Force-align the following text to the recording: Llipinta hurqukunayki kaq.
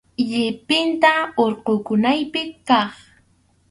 Llipinta 0.27 1.11
hurqukunayki 1.35 2.41
kaq. 2.67 2.89